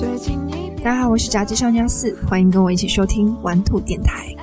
[0.00, 0.40] 最近
[0.78, 4.34] 大家好我是炸鸡少年四欢迎跟我一起收听玩兔电台。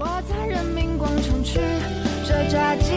[0.00, 1.58] 我在人民广场吃
[2.24, 2.94] 着炸鸡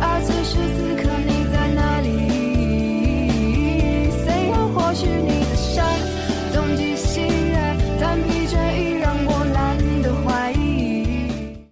[0.00, 2.08] 而此时此刻你在哪里
[4.24, 5.84] 虽然或许你的声
[6.54, 7.20] 东击西
[8.00, 11.66] 但疲倦已让我懒得怀疑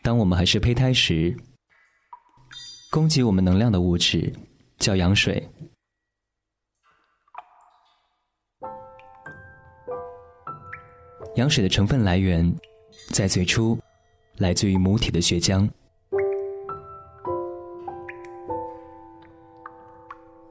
[0.00, 1.36] 当我们还是胚胎时
[2.90, 4.32] 供给我们能量的物质。
[4.80, 5.46] 叫羊水，
[11.34, 12.50] 羊水的成分来源
[13.10, 13.78] 在最初
[14.38, 15.68] 来自于母体的血浆，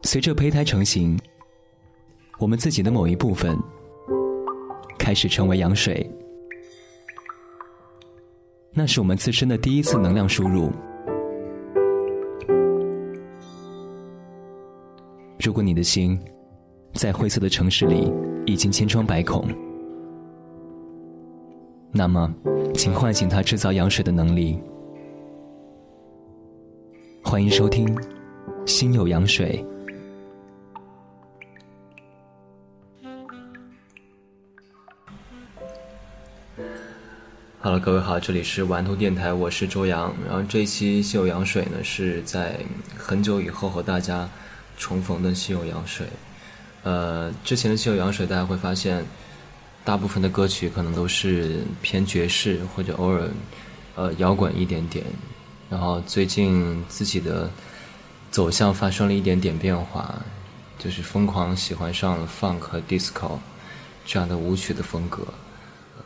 [0.04, 1.20] 随着胚胎成型，
[2.38, 3.58] 我们自己的某一部分
[5.00, 6.08] 开始成为羊水，
[8.74, 10.72] 那是我们自身的第一次能量输入。
[15.50, 16.16] 如果你的心
[16.94, 18.14] 在灰色的城市里
[18.46, 19.50] 已经千疮百孔，
[21.92, 22.32] 那么，
[22.76, 24.62] 请唤醒它制造羊水的能力。
[27.24, 27.88] 欢迎收听
[28.68, 29.66] 《心有羊水》。
[37.60, 40.14] 哈喽各位好，这里是顽童电台，我是周洋。
[40.28, 42.56] 然后这一期《心有羊水》呢，是在
[42.96, 44.30] 很久以后和大家。
[44.80, 46.08] 重逢的《心有羊水》，
[46.84, 49.06] 呃，之前的《心有羊水》，大家会发现，
[49.84, 53.30] 大部分的歌曲可能都是偏爵士或者偶尔，
[53.96, 55.06] 呃，摇滚一点点。
[55.70, 57.52] 然后最近自己的
[58.32, 60.16] 走向发生了一点点变化，
[60.80, 63.38] 就是疯狂喜欢上了 funk 和 disco
[64.06, 65.28] 这样的舞曲的风格。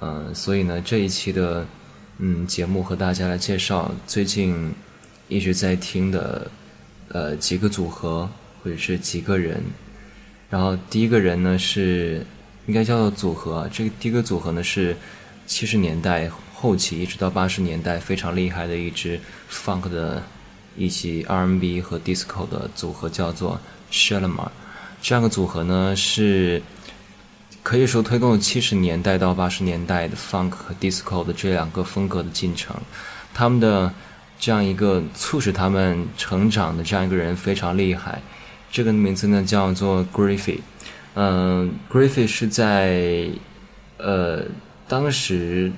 [0.02, 1.66] 嗯，所以呢，这一期的
[2.18, 4.74] 嗯节目和大家来介绍最近
[5.28, 6.50] 一直在听的
[7.10, 8.28] 呃几个组合。
[8.64, 9.62] 或者是几个人，
[10.50, 12.26] 然后第一个人呢是
[12.66, 14.96] 应该叫做组合，这个第一个组合呢是
[15.46, 19.20] 七十年代后期一直到八十年代非常厉害的一支
[19.52, 20.24] funk 的
[20.78, 23.60] 一起 R&B 和 disco 的组合，叫做
[23.92, 24.48] Shalamar。
[25.02, 26.62] 这样的组合呢是
[27.62, 32.74] 可以说推动了七十年代到八十年代的 funk 和 disco 的这两个风格的进程。
[33.34, 33.92] 他们的
[34.40, 38.22] 这样一个促使他们成长的这样一个人非常厉害。
[38.74, 40.58] 这个名字呢叫做 Griffey，
[41.14, 43.30] 嗯，Griffey 是在
[43.98, 44.44] 呃
[44.88, 45.72] 当时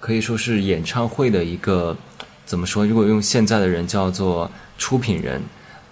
[0.00, 1.96] 可以说是演唱会的一个
[2.44, 2.84] 怎么说？
[2.84, 5.40] 如果用现在的人叫做出品人，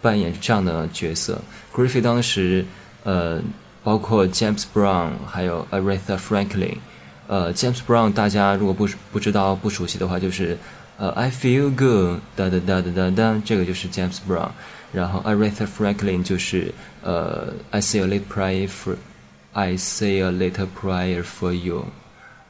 [0.03, 1.41] 扮演这样的角色。
[1.73, 2.67] Griffey 当时
[3.05, 3.41] 呃
[3.85, 6.79] 包括 James Brown 还有 Aretha Franklin，
[7.29, 10.59] 呃 James Brown 大家如果不不知道不熟悉的话，就是
[10.99, 14.51] 呃 I feel good 哒哒哒哒哒哒，这个就是 James Brown。
[14.93, 16.73] 然后 Aretha Franklin 就是
[17.03, 18.97] 呃 I say a little prayer for
[19.53, 21.85] I say a little prayer for you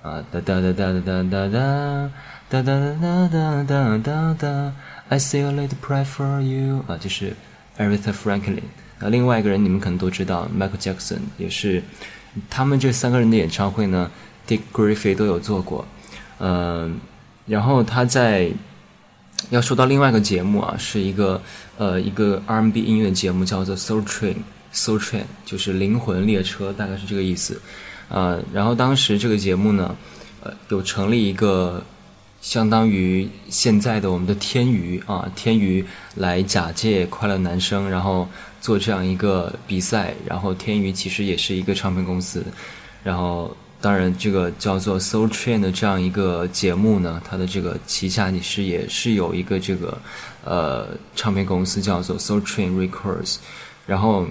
[0.02, 2.10] 啊哒哒哒哒哒哒哒
[2.48, 4.72] 哒哒哒哒哒哒哒
[5.08, 7.34] I say a little prayer for you 啊就是
[7.76, 8.62] Aretha Franklin
[9.00, 11.82] 啊另外一个人你们可能都知道 Michael Jackson 也是
[12.48, 14.08] 他们这三个人的演唱会呢
[14.46, 15.84] Dick Griffey 都有做过
[16.38, 17.00] 嗯
[17.48, 18.50] 然后他在
[19.50, 21.40] 要说到另外一个节目啊，是一个
[21.78, 27.60] 呃一个 R&B 音乐节目，叫做 Soul Train，Soul Train 就是灵魂列车，大概是这个意思。
[28.10, 29.96] 呃，然后当时这个节目呢，
[30.42, 31.82] 呃，有成立一个
[32.42, 35.84] 相当于现在的我们的天娱啊，天娱
[36.16, 38.28] 来假借快乐男声，然后
[38.60, 40.12] 做这样一个比赛。
[40.26, 42.44] 然后天娱其实也是一个唱片公司，
[43.02, 43.56] 然后。
[43.80, 49.96] 当然，这个叫做 Soul Train 的这样一个节目呢，它的这个旗下你是也是有一个这个
[50.44, 53.36] 呃唱片公司叫做 Soul Train Records。
[53.86, 54.26] 然后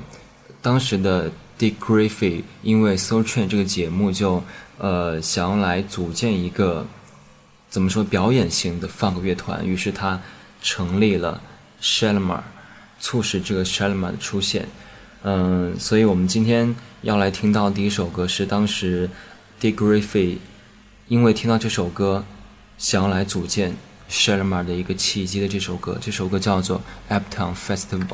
[0.61, 4.43] 当时的 Dick Griffey 因为 Soul Train 这个节目就
[4.79, 6.85] 呃想要来组建一个
[7.69, 10.19] 怎么说表演型的 Funk 乐团，于是他
[10.61, 11.41] 成立了
[11.81, 12.41] Shalamar，
[12.99, 14.67] 促使这个 Shalamar 的出现。
[15.23, 19.09] 嗯，所以我们今天要来听到第一首歌是当时。
[19.59, 19.73] D.
[19.73, 20.37] Griffey，
[21.07, 22.23] 因为听到这首歌，
[22.77, 23.75] 想要来组建
[24.09, 26.81] Shalamar 的一个契机的这首歌，这首歌叫做
[27.19, 28.05] 《Uptown Festival》。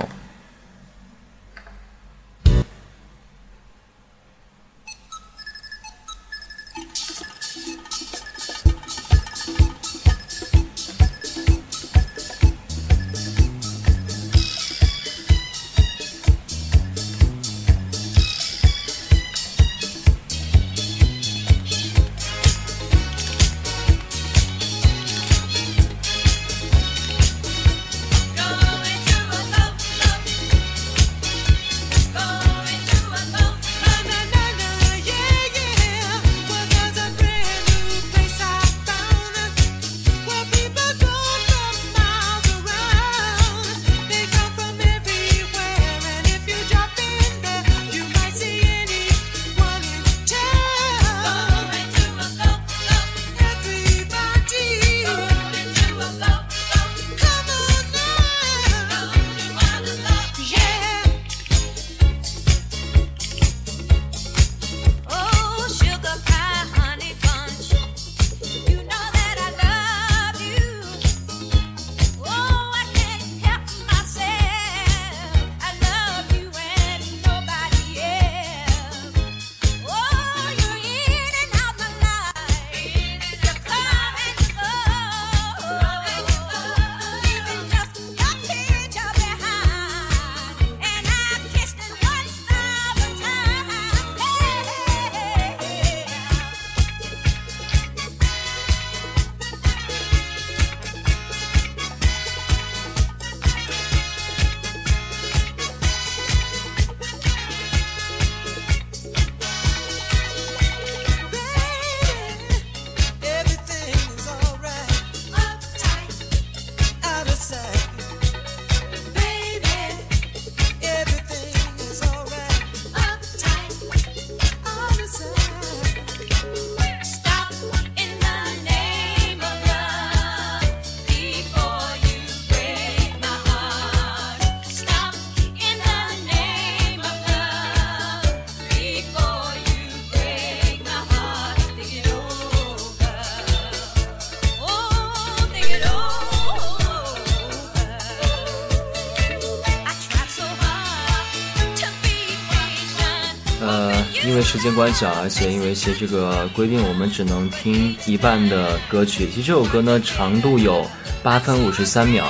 [154.26, 159.28] 因为时间关系啊，而且因为一些这个规定，我们只能听一半的歌曲。
[159.28, 160.86] 其实这首歌呢，长度有
[161.22, 162.26] 八分五十三秒，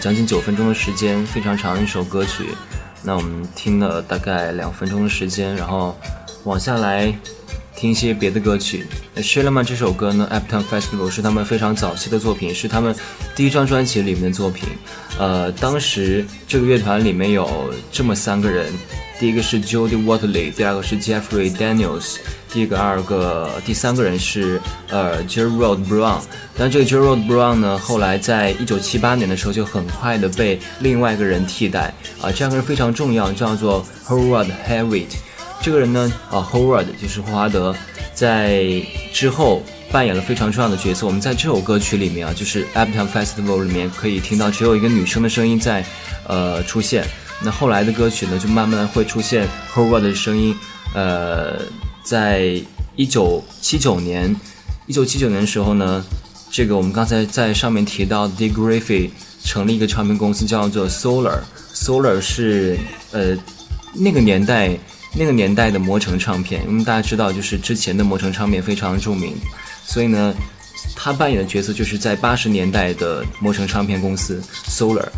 [0.00, 2.54] 将近九分钟的时间，非常长的一首歌曲。
[3.02, 5.98] 那我们听了大概两分钟的时间，然后
[6.44, 7.12] 往下来。
[7.80, 8.84] 听一些别的歌曲。
[9.14, 12.94] s h i l a m a 这首歌呢，Uptown Festival 是他们非常早期的作品，是他们
[13.34, 14.68] 第一张专辑里面的作品。
[15.18, 18.70] 呃，当时这个乐团里面有这么三个人，
[19.18, 22.16] 第一个是 Jody Watley，第二个是 Jeffrey Daniels，
[22.52, 24.60] 第一个、二个、第三个人是
[24.90, 26.20] 呃 Gerald Brown。
[26.58, 31.94] 但这个 Gerald Brown 呢，后来在一九七八年的时候就很快的被另外一个人替代。
[32.20, 35.16] 啊，这样个人非常重要，叫做 Howard Hewitt。
[35.62, 37.76] 这个人呢，啊，Howard 就是霍华德，
[38.14, 39.62] 在之后
[39.92, 41.06] 扮演了非常重要的角色。
[41.06, 45.84] 我们在这首歌曲里面啊，就是 Uptown Festival 里面可以听到只有一个女生的声音在，
[46.26, 47.04] 呃，出现。
[47.42, 50.56] 那后来的歌曲呢，就慢慢会出现 Howard 的声音。
[50.94, 51.60] 呃，
[52.02, 52.58] 在
[52.96, 54.34] 一九七九年，
[54.86, 56.02] 一九七九年的时候呢，
[56.50, 59.10] 这个我们刚才在上面提到的，Dick Griffey
[59.44, 61.40] 成立一个唱片公司，叫做 Solar。
[61.74, 62.78] Solar 是
[63.12, 63.36] 呃
[63.92, 64.78] 那个年代。
[65.12, 69.34] 那个年代的魔城唱片，因为大家知道，就是之前的魔城唱片非常著名，
[69.84, 70.34] 所以呢，
[70.94, 75.08] 他扮演的角色就是在八十年代的魔城唱片公司 Solar。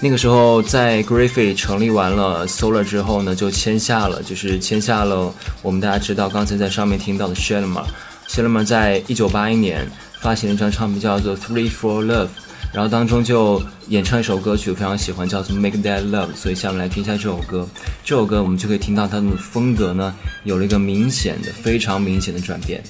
[0.00, 5.32] 那个时候，在 Griffey 成立完了 Solar 之后呢，就签下了，就是签下了
[5.62, 7.84] 我们大家知道刚才在上面听到的 Shelma。
[8.28, 9.88] Shelma 在一九八一年
[10.20, 12.28] 发行了一张唱片，叫做 Three for Love。
[12.72, 17.68] 然后当中就演唱一首歌曲，非常喜欢，叫做《Make That Love》，所以下面来听一下这首歌。
[18.02, 20.14] 这首歌我们就可以听到它的风格呢，
[20.44, 22.82] 有了一个明显的、非常明显的转变。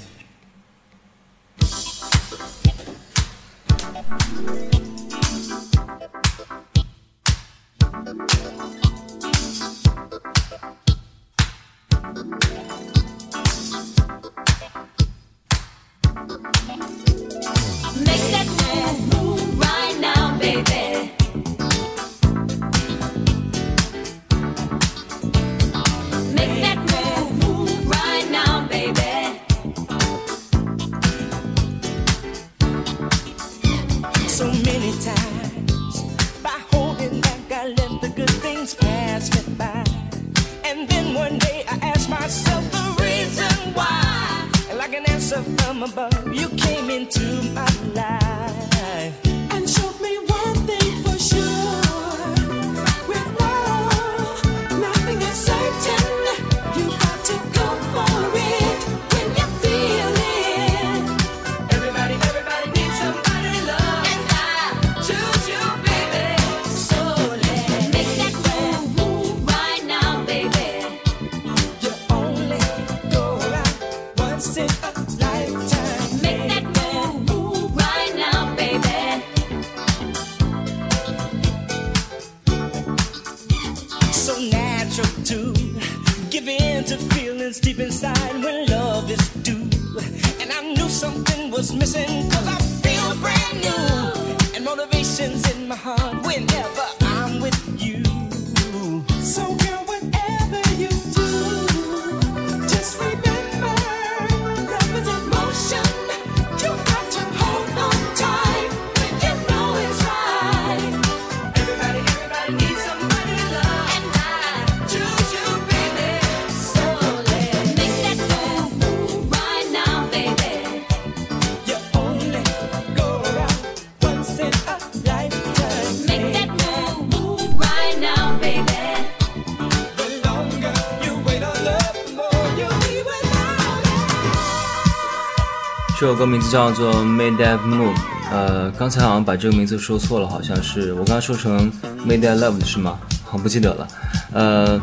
[136.13, 137.95] 首歌名字叫做《Made That Move》，
[138.31, 141.73] 呃，刚才好像把这个名字说错了，好像是我刚刚说成
[142.07, 142.99] 《Made That Love》是吗？
[143.33, 143.89] 我不记得了。
[144.35, 144.79] 呃，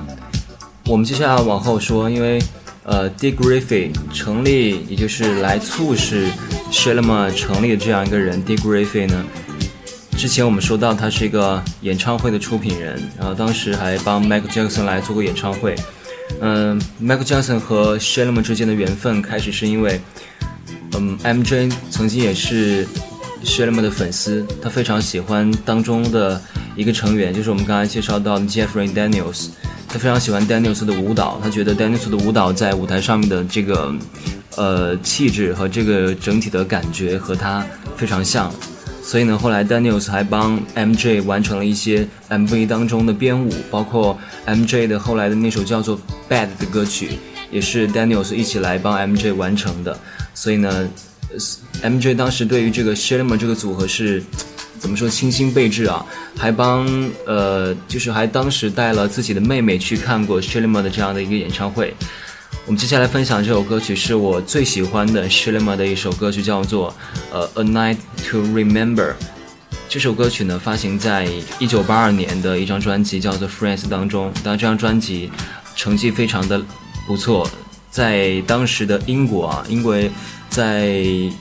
[0.87, 2.41] 我们接下来往后说，因为
[2.81, 6.25] 呃，Dick Griffey 成立，也就是来促使
[6.71, 9.23] s h e l a m a 成立的这样一个人，Dick Griffey 呢，
[10.17, 15.75] 之前我们说到他是一个演唱会的出品人，然后当时还帮 Michael Jackson 来做过演唱会。
[16.41, 20.01] 嗯，Michael Jackson 和 s h e l a m a 之间的缘分开始是因为。
[20.97, 22.85] 嗯，MJ 曾经也是
[23.43, 26.41] s h e l m a 的粉丝，他非常喜欢当中的
[26.75, 29.47] 一个成员，就是我们刚才介绍到的 Jeffrey Daniels。
[29.91, 33.91] 他非常喜欢 Daniels 的舞蹈，他觉得 Daniels 的舞蹈在舞台上面的这个
[34.55, 37.65] 呃气质和这个整体的感觉和他
[37.97, 38.53] 非常像，
[39.01, 44.15] 所以呢，后来 Daniels 还帮 MJ 完成了一些 MV 当中的编舞，包括
[44.45, 45.97] MJ 的后来的那首叫做
[46.29, 47.17] 《Bad》的歌曲。
[47.51, 49.97] 也是 Daniels 一起来帮 MJ 完成的。
[50.33, 50.89] 所以呢
[51.83, 54.23] ，MJ 当时对于这个 s h i l l e m a 这个组合是
[54.79, 56.05] 怎么说倾心备至啊？
[56.37, 56.87] 还帮
[57.25, 61.93] 呃，就是还当时带了自己的妹妹去看过 s h i l l e m a 的这样的一个演唱会。
[62.65, 66.95] 我们接下来分享这首歌曲是我最喜欢的 s h i l l e m a 的一首歌曲，叫做
[67.31, 67.97] 呃 A Night
[68.29, 69.13] to Remember。
[69.89, 71.27] 这首歌曲呢，发行在
[71.57, 74.31] 一九八二年的一张专辑叫做《Friends》当中。
[74.43, 75.31] 当然，这张专辑
[75.75, 76.61] 成绩非常的
[77.09, 77.49] 不错，
[77.89, 80.11] 在当时的英国啊，因为
[80.47, 80.89] 在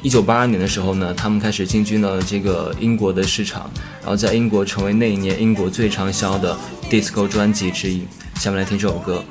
[0.00, 3.70] 一九八二年的时候呢，他们开始进军了这个英国的市场，
[4.00, 6.56] 然后在英国成为那一年英国最畅销的
[6.88, 8.06] disco 专辑之一。
[8.36, 9.22] 下面来听这首歌，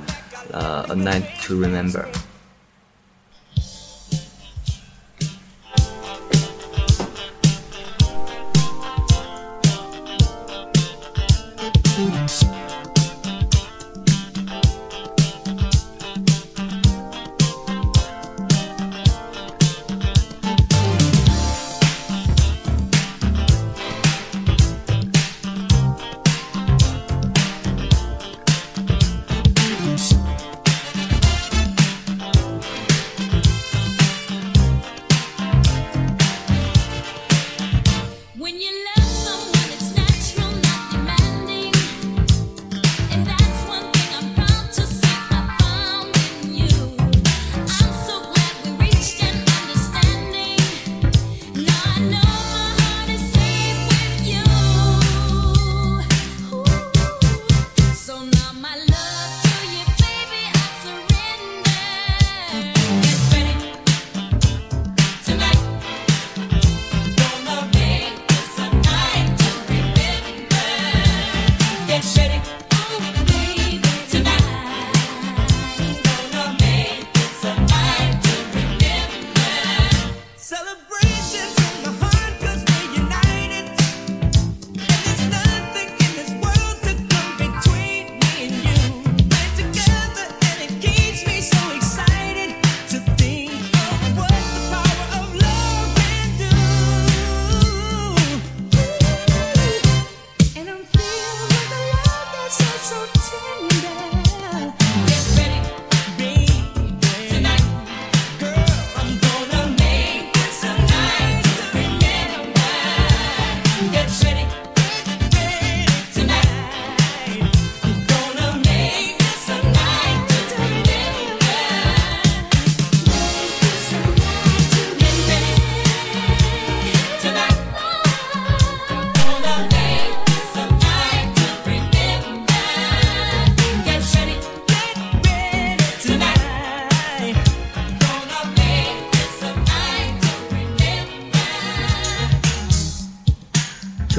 [0.51, 2.01] 呃，《A Night to Remember》。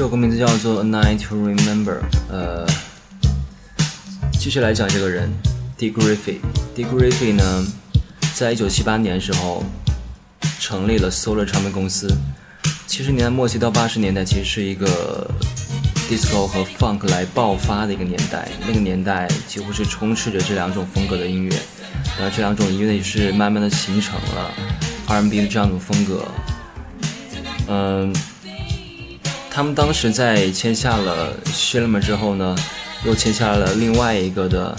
[0.09, 1.99] 歌名字叫做《A Night to Remember》。
[2.31, 2.65] 呃，
[4.39, 5.31] 继续来讲这个人
[5.77, 5.91] ，D.
[5.91, 6.37] Griffey。
[6.73, 6.83] D.
[6.83, 7.67] Griffey 呢，
[8.33, 9.63] 在一九七八年时候
[10.59, 12.11] 成立了 Solar 唱片公司。
[12.87, 15.29] 七十年代末期到八十年代，其实是一个
[16.09, 18.49] disco 和 funk 来爆发的一个年代。
[18.67, 21.55] 那个年代几乎是充斥着这两种风格的音乐，
[22.17, 24.51] 然后这两种音乐也是慢慢的形成了
[25.07, 26.27] R&B 的这样一种风格。
[27.67, 28.11] 嗯。
[29.59, 32.55] 他们当时在签下了 s h i l l e m a 之后呢，
[33.03, 34.73] 又签下了另外一个的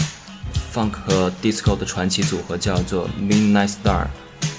[0.75, 4.07] Funk 和 Disco 的传奇组合，叫做 Midnight Star，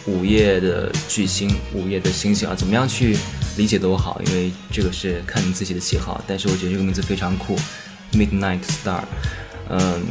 [0.06, 3.18] 午夜的巨星，午夜的星星啊，怎么样去
[3.58, 6.24] 理解都好，因为这个是看你自己的喜好。
[6.28, 7.58] 但是我觉得这个名字非常酷
[8.12, 9.02] ，Midnight Star。
[9.70, 10.04] 嗯，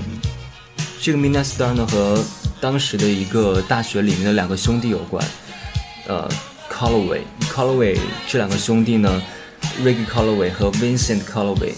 [1.00, 2.20] 这个 Midnight Star 呢和
[2.60, 5.24] 当时的一个大学里面的两个兄弟有关，
[6.08, 6.28] 呃
[6.68, 9.22] ，Calloway，Calloway 这两个兄弟呢。
[9.84, 11.72] Ricky Calloway 和 Vincent Calloway，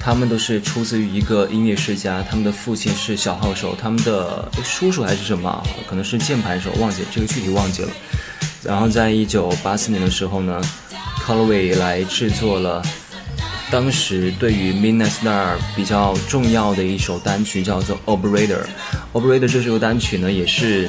[0.00, 2.22] 他们都是出自于一个音乐世家。
[2.22, 7.88] 他们的父亲是小号手，他们的叔叔还是什么，可能是键盘手，忘记这个具体忘记了。
[8.62, 10.60] 然后在一九八四年的时候呢
[11.24, 12.82] ，Calloway 来制作了
[13.70, 18.64] 当时对于 Midnight Star 比较重要的一首单曲，叫做 Operator。
[19.12, 20.88] Operator 这首单曲呢，也是。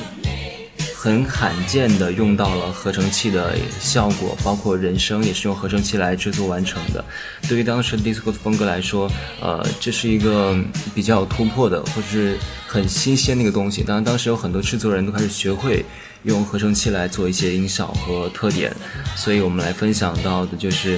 [1.03, 7.03] 很罕见的用到了合成器的效果，包括人声也是用合成器来制作完成的。
[7.45, 10.57] 对于当时 disco 的风格来说，呃，这是一个
[10.95, 13.83] 比较突破的，或者是很新鲜的一个东西。
[13.83, 15.83] 当然，当时有很多制作人都开始学会
[16.24, 18.74] 用合成器来做一些音效和特点。
[19.17, 20.98] 所以我们来分享到的就是，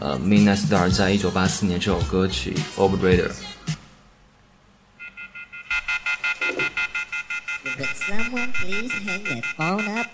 [0.00, 3.28] 呃，Midnight Star 在一九八四年这首歌曲《Operator》。
[8.16, 10.06] Someone please hang that phone up?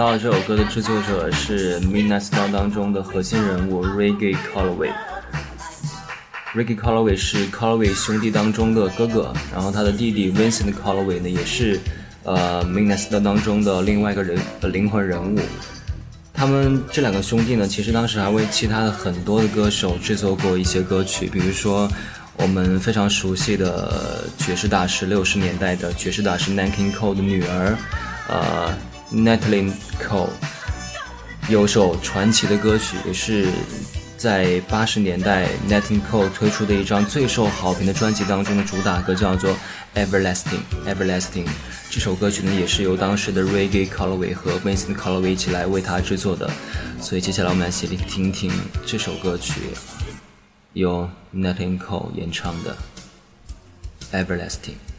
[0.00, 4.90] 到这首歌的制作者是《Midnight Star》当中的核心人物 Reggie Calloway。
[6.54, 11.78] Reggie Calloway 是 Calloway 兄弟当中的哥哥，然后他的弟弟 Vincent Calloway 呢，也是
[12.24, 15.38] 呃《Midnight Star》当中的另外一个人的灵魂人物。
[16.32, 21.86] 他们这两个兄弟呢，其实当时还为其他的很多的歌手制作过一些歌曲，比如说
[22.38, 27.76] 我们非常熟悉的爵士大师，六十年代的爵士大师 Nanking Cole 的女儿，
[28.28, 28.74] 呃。
[29.12, 30.28] Natalie Cole
[31.48, 33.48] 有首传奇的歌曲，也是
[34.16, 39.56] 在八十年代 Natalie Cole 推出的一张最受好评的专辑当中的主打歌，叫做
[39.96, 41.46] Everlasting Everlasting。
[41.90, 46.48] 这首歌曲呢，也是由当时的 Reggae Calloway 和 Vincent Calloway 一起来为他制作的。
[47.00, 48.48] 所以接下来我们来一起听听
[48.86, 49.60] 这首歌曲，
[50.74, 52.76] 由 Natalie Cole 演唱的
[54.12, 54.89] Everlasting。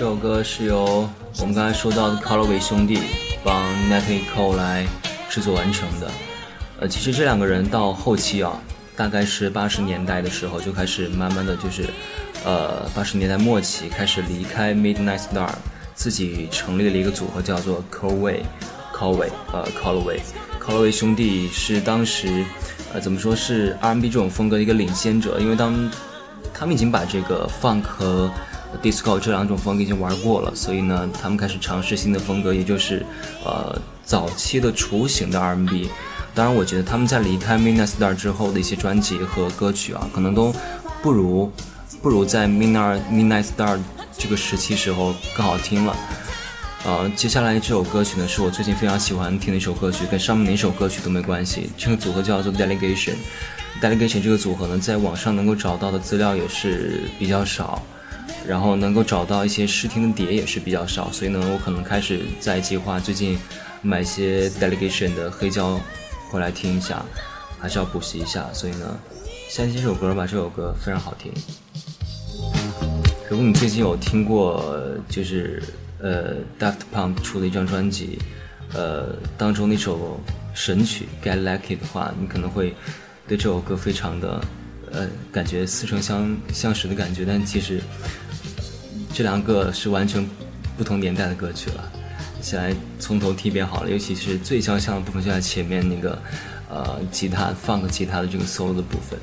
[0.00, 1.06] 这首歌是由
[1.40, 3.00] 我们刚才说到的 Calloway 兄弟
[3.44, 4.86] 帮 Nate Cole 来
[5.28, 6.10] 制作完成的。
[6.80, 8.58] 呃，其实这两个人到后期啊，
[8.96, 11.84] 大概是八十年代的时候就开始慢慢的就是，
[12.46, 15.50] 呃，八十年代末期开始离开 Midnight Star，
[15.94, 22.42] 自己成立了一个组合叫做 Calloway，Calloway，呃，Calloway，Calloway 兄弟是当时，
[22.94, 25.90] 呃，怎么说是 R&B 这种风格的一个领先者，因为当
[26.54, 28.30] 他们已经把这个 Funk 和
[28.82, 33.04] disco 这两种风格已经玩过了，所以呢，他们开始尝试新的风格，也就是，
[33.44, 35.88] 呃，早期的雏形的 R&B。
[36.34, 40.54] 当然，我觉得他们在离开 mini star 之后的一些专辑和歌曲啊，可能都
[41.02, 41.50] 不如
[42.00, 43.78] 不如在 Midnight Midnight Star
[44.16, 45.96] 这个时期时候更好听了。
[46.84, 51.68] 呃，接下来这首歌曲呢，是我最近非常喜欢听的一首歌曲，跟上面哪首歌曲都没关系。
[51.76, 53.16] 这个组合叫做 Delegation。
[53.82, 57.82] Delegation 这个组合呢，在网上能够找到的资料也是比较少。
[58.50, 63.38] 然后能够找到一些试听的碟也是比较少，所以呢，我可能开始在计划最近
[63.80, 65.80] 买一些 delegation 的黑胶
[66.28, 67.00] 回来听一下，
[67.60, 68.48] 还是要补习一下。
[68.52, 68.98] 所以呢，
[69.48, 71.32] 先听这首歌吧，这首歌非常好听。
[73.28, 74.76] 如果你最近有听过
[75.08, 75.62] 就是
[76.00, 78.18] 呃 Daft Punk 出的一张专辑，
[78.74, 80.20] 呃当中那首
[80.54, 82.74] 神曲 Get Lucky 的话，你可能会
[83.28, 84.44] 对这首歌非常的
[84.90, 87.80] 呃感觉似曾相相识的感觉，但其实。
[89.12, 90.26] 这两个是完全
[90.78, 91.92] 不同年代的歌曲了，
[92.40, 93.90] 现在从头听一遍好了。
[93.90, 96.18] 尤其是最相像的部分就在前面那个，
[96.70, 99.18] 呃，吉他放个吉他的这个 solo 的部分。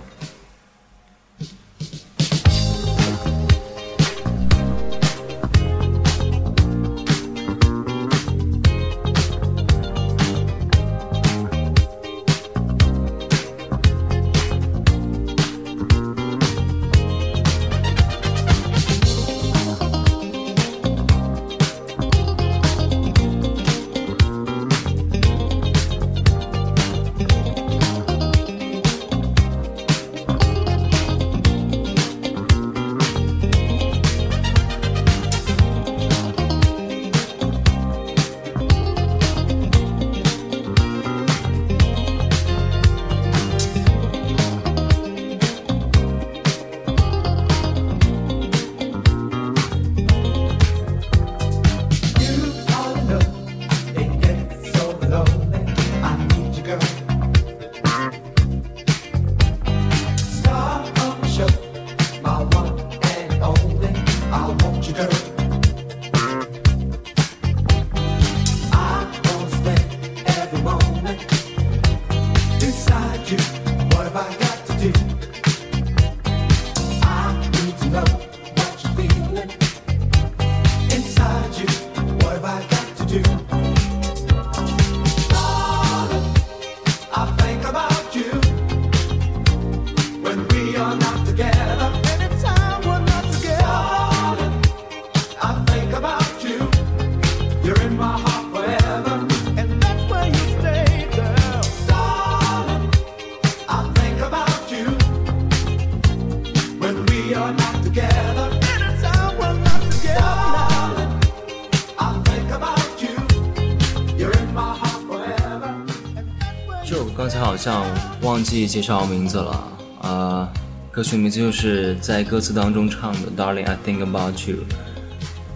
[117.28, 117.86] 刚才好像
[118.22, 119.68] 忘记介绍名字了，
[120.02, 120.48] 呃，
[120.90, 124.56] 歌曲名字就是在歌词当中唱的《Darling I Think About You》。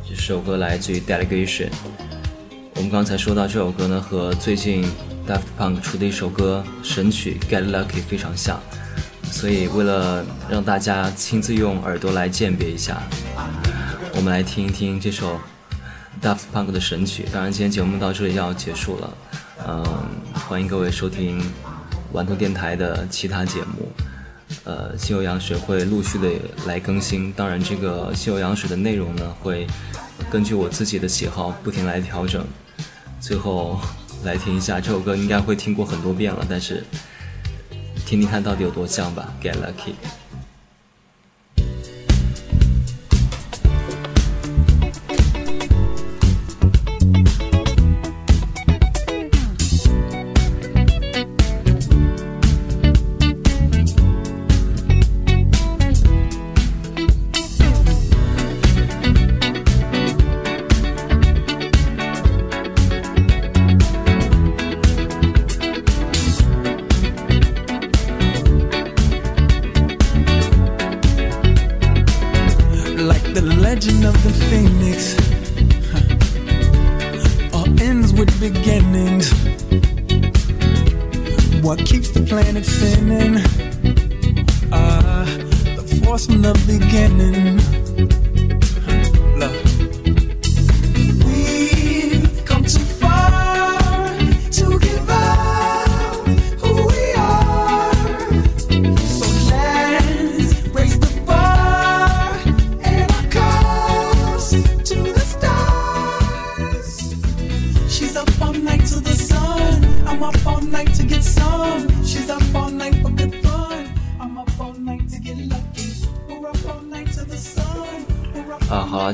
[0.05, 1.69] 这首歌来自于 Delegation。
[2.75, 4.83] 我们刚才说到这首歌呢，和最近
[5.25, 8.59] Daft Punk 出的一首歌神曲《Get Lucky》非常像，
[9.31, 13.01] 所以为了让大家亲自用耳朵来鉴别一下，
[14.13, 15.39] 我们来听一听这首
[16.21, 17.25] Daft Punk 的神曲。
[17.31, 19.09] 当然，今天节目到这里要结束了，
[19.67, 19.83] 嗯，
[20.47, 21.41] 欢迎各位收听。
[22.13, 23.89] 顽童电台的其他节目，
[24.65, 26.29] 呃，西游羊水会陆续的
[26.65, 27.31] 来更新。
[27.31, 29.65] 当然，这个西游羊水的内容呢，会
[30.29, 32.45] 根据我自己的喜好不停来调整。
[33.21, 33.79] 最后
[34.25, 36.83] 来听一下这首歌，应该会听过很多遍了，但是
[38.05, 39.31] 听听看到底有多像吧。
[39.41, 39.93] Get lucky。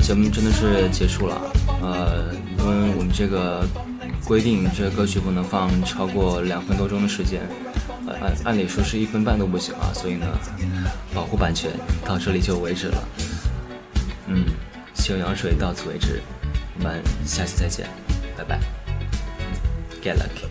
[0.08, 1.38] 节目真的是结束了。
[1.82, 3.62] 呃，因为我们这个
[4.24, 7.42] 规定，这个歌曲不能放超过两分多钟的时间，
[8.06, 10.26] 呃，按按理说是一分半都不行啊，所以呢，
[11.12, 11.70] 保护版权
[12.06, 13.08] 到这里就为止了。
[14.28, 14.46] 嗯，
[14.94, 16.22] 西游羊水到此为止，
[16.78, 17.86] 我们下期再见，
[18.34, 18.58] 拜拜
[20.02, 20.48] ，Get lucky。